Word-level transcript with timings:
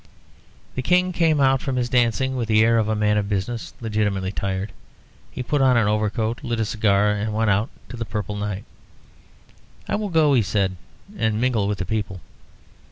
The 0.73 0.81
King 0.81 1.13
came 1.13 1.39
out 1.39 1.61
from 1.61 1.75
his 1.75 1.87
dancing 1.87 2.35
with 2.35 2.47
the 2.47 2.63
air 2.65 2.79
of 2.79 2.87
a 2.87 2.95
man 2.95 3.17
of 3.17 3.29
business 3.29 3.75
legitimately 3.81 4.31
tired. 4.31 4.71
He 5.29 5.43
put 5.43 5.61
on 5.61 5.77
an 5.77 5.87
overcoat, 5.87 6.43
lit 6.43 6.59
a 6.59 6.65
cigar, 6.65 7.11
and 7.11 7.35
went 7.35 7.51
out 7.51 7.69
into 7.85 7.97
the 7.97 8.05
purple 8.05 8.35
night. 8.35 8.63
[Illustration: 8.63 8.65
"I'M 8.97 9.13
KING 9.13 9.23
OF 9.27 9.53
THE 9.53 9.85
CASTLE."] 9.85 9.93
"I 9.93 9.95
will 9.97 10.09
go," 10.09 10.33
he 10.33 10.41
said, 10.41 10.75
"and 11.19 11.39
mingle 11.39 11.67
with 11.67 11.77
the 11.77 11.85
people." 11.85 12.21